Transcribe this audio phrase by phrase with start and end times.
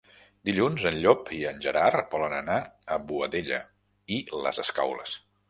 [0.49, 2.57] Dilluns en Llop i en Gerard volen anar
[2.97, 3.61] a Boadella
[4.19, 5.17] i les Escaules.